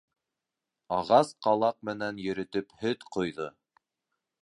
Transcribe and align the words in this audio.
Ағас 0.95 1.29
ҡалаҡ 1.47 1.79
менән 1.91 2.25
йөрөтөп 2.25 2.77
һөт 2.83 3.09
ҡойҙо. 3.19 3.51